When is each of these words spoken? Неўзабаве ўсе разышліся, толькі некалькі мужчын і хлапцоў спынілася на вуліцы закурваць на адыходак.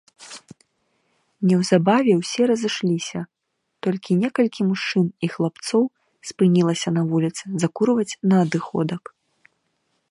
Неўзабаве 1.49 2.13
ўсе 2.21 2.41
разышліся, 2.51 3.19
толькі 3.87 4.19
некалькі 4.23 4.61
мужчын 4.71 5.07
і 5.27 5.31
хлапцоў 5.35 5.83
спынілася 6.31 6.89
на 6.99 7.09
вуліцы 7.13 7.43
закурваць 7.65 8.09
на 8.33 8.43
адыходак. 8.49 9.03